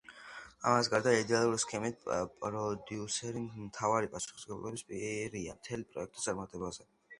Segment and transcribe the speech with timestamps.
[0.69, 2.07] ამას გარდა, იდეალური სქემით,
[2.45, 6.91] პროდიუსერი მთავარი პასუხისმგებელი პირია მთელი პროექტის წარმატებაზე.